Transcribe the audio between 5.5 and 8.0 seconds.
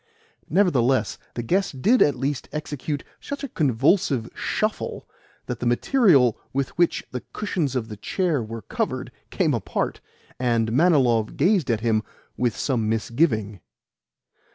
the material with which the cushions of the